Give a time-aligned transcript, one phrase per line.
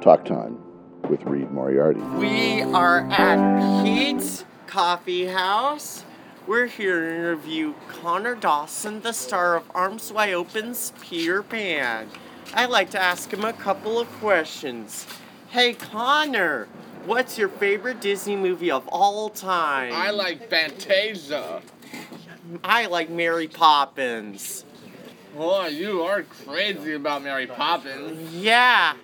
[0.00, 0.58] Talk Time
[1.10, 2.00] with Reed Moriarty.
[2.00, 6.06] We are at Pete's Coffee House.
[6.46, 12.08] We're here to interview Connor Dawson, the star of Arms Wide Open's Peter Pan.
[12.54, 15.06] I'd like to ask him a couple of questions.
[15.50, 16.66] Hey, Connor,
[17.04, 19.92] what's your favorite Disney movie of all time?
[19.92, 21.60] I like Fantasia.
[22.64, 24.64] I like Mary Poppins.
[25.36, 28.34] Boy, you are crazy about Mary Poppins.
[28.34, 28.94] Yeah,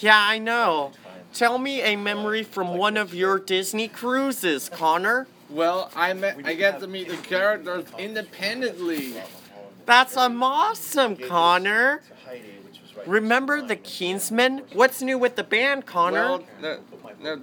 [0.00, 0.92] yeah, I know.
[1.34, 5.26] Tell me a memory from one of your Disney cruises, Connor.
[5.50, 9.14] Well, I met, I got to meet the characters independently.
[9.86, 12.02] That's awesome, Connor.
[13.06, 14.64] Remember the Kingsmen?
[14.74, 16.28] What's new with the band, Connor?
[16.28, 16.78] Well, there,
[17.22, 17.38] there,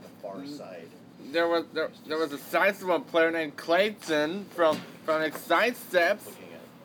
[1.32, 6.30] there was there, there was a saxophone player named Clayton from from Excite Steps,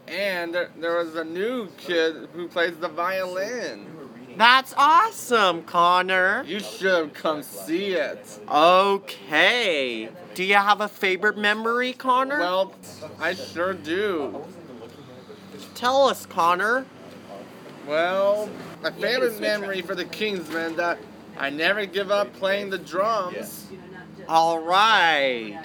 [0.08, 3.86] and there, there was a new kid who plays the violin.
[4.36, 6.44] That's awesome, Connor.
[6.46, 8.38] You should come see it.
[8.50, 10.08] Okay.
[10.34, 12.38] Do you have a favorite memory, Connor?
[12.38, 12.72] Well,
[13.18, 14.44] I sure do.
[15.74, 16.86] Tell us, Connor.
[17.86, 18.48] Well,
[18.82, 20.98] my favorite memory for the Kingsmen that
[21.36, 23.66] I never give up playing the drums.
[24.28, 25.58] All right.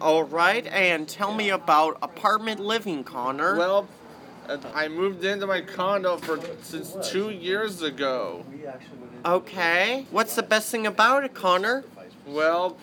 [0.00, 3.56] All right, and tell me about apartment living, Connor.
[3.56, 3.88] Well,
[4.74, 8.44] I moved into my condo for since two years ago.
[9.24, 10.06] okay.
[10.10, 11.84] What's the best thing about it, Connor?
[12.26, 12.76] Well,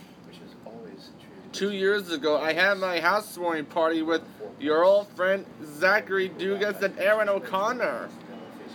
[1.51, 4.23] two years ago, I had my housewarming party with
[4.59, 8.09] your old friend Zachary Dugas and Aaron O'Connor.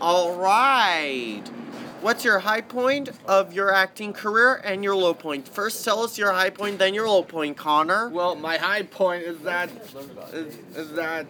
[0.01, 1.43] All right.
[2.01, 5.49] What's your high point of your acting career and your low point?
[5.49, 8.09] First, tell us your high point, then your low point, Connor.
[8.11, 9.69] Well, my high point is that
[10.33, 11.27] is, is that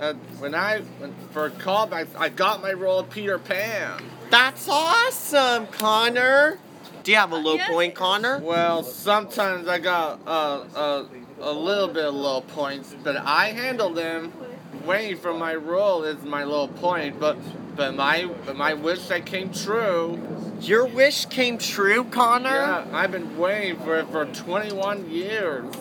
[0.00, 4.02] uh, when I when, for callbacks, I got my role of Peter Pan.
[4.30, 6.58] That's awesome, Connor.
[7.02, 8.38] Do you have a low point, Connor?
[8.38, 11.04] Well, sometimes I got uh, uh,
[11.40, 14.32] a little bit of low points, but I handle them.
[14.84, 17.36] Waiting for my role is my low point, but
[17.76, 20.18] but my but my wish that came true.
[20.60, 22.48] Your wish came true, Connor?
[22.50, 25.74] Yeah, I've been waiting for it for 21 years.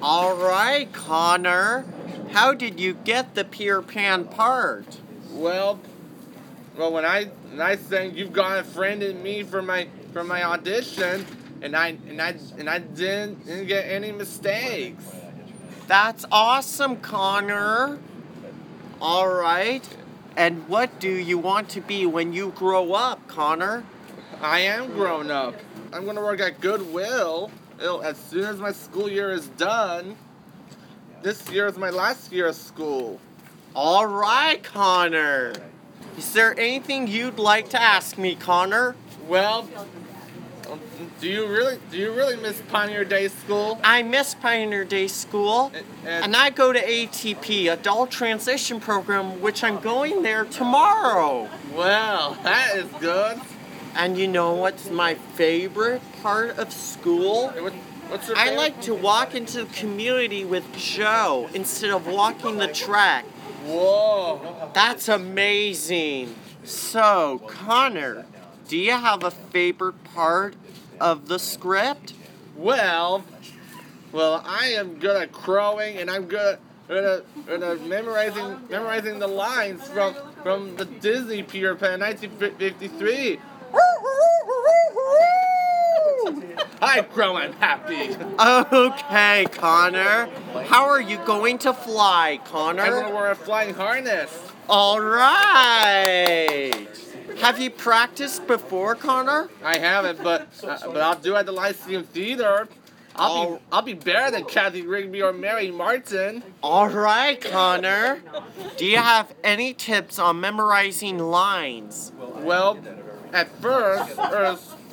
[0.00, 1.84] All right, Connor.
[2.30, 4.98] How did you get the Peter Pan part?
[5.30, 5.80] Well,
[6.76, 10.24] well when I when I sang "You've Got a Friend in Me" for my for
[10.24, 11.26] my audition,
[11.62, 15.04] and I and I and I didn't, didn't get any mistakes.
[15.86, 17.98] That's awesome, Connor.
[19.00, 19.86] All right.
[20.36, 23.84] And what do you want to be when you grow up, Connor?
[24.40, 25.54] I am grown up.
[25.92, 27.50] I'm gonna work at Goodwill
[27.80, 30.16] It'll- as soon as my school year is done.
[31.22, 33.20] This year is my last year of school.
[33.74, 35.52] All right, Connor.
[36.16, 38.94] Is there anything you'd like to ask me, Connor?
[39.26, 39.68] Well,
[41.20, 43.80] do you really do you really miss Pioneer Day School?
[43.82, 45.72] I miss Pioneer Day School,
[46.04, 51.48] And- and I go to ATP, Adult Transition Program, which I'm going there tomorrow.
[51.74, 53.40] Well, that is good.
[53.94, 57.52] And you know what's my favorite part of school?
[58.08, 62.56] What, what's your I like to walk into the community with Joe instead of walking
[62.56, 63.26] the track.
[63.66, 64.70] Whoa.
[64.72, 66.34] That's amazing.
[66.64, 68.24] So, Connor,
[68.66, 70.54] do you have a favorite part
[70.98, 72.14] of the script?
[72.56, 73.24] Well,
[74.10, 76.58] well, I am good at crowing, and I'm good
[76.88, 83.38] at, at memorizing memorizing the lines from from the Disney Peter Pan 1953.
[86.98, 88.16] I crow, I'm happy.
[88.38, 90.28] Okay, Connor.
[90.66, 92.82] How are you going to fly, Connor?
[92.82, 94.36] I'm gonna wear a flying harness.
[94.68, 96.88] All right.
[97.40, 99.48] Have you practiced before, Connor?
[99.62, 102.68] I haven't, but uh, but I'll do it at the Lyceum Theater.
[103.14, 106.42] I'll be I'll be better than Cathy Rigby or Mary Martin.
[106.62, 108.20] All right, Connor.
[108.76, 112.12] Do you have any tips on memorizing lines?
[112.18, 112.78] Well,
[113.32, 114.18] at first,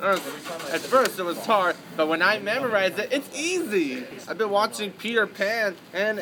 [0.02, 4.04] at first it was hard, but when I memorized it, it's easy.
[4.28, 6.20] I've been watching Peter Pan, and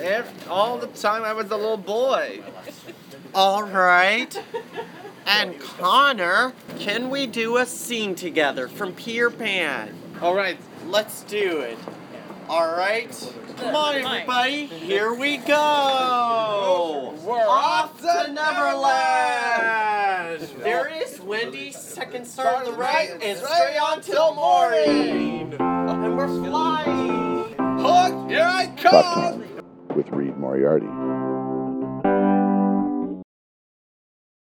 [0.49, 2.43] all the time I was a little boy.
[3.35, 4.41] All right.
[5.27, 9.95] And Connor, can we do a scene together from Peter Pan?
[10.21, 11.79] All right, Let's do it.
[12.49, 13.11] All right.
[13.57, 14.67] Come on, everybody.
[14.67, 17.15] Here we go.
[17.25, 20.43] We're off off to to Neverland.
[20.63, 21.21] There is
[22.15, 25.55] Wendy, second star the right, and straight on till morning.
[25.59, 27.55] And we're flying.
[27.59, 29.43] Hook, here I Talk come.
[29.43, 30.87] Time with Reed Moriarty.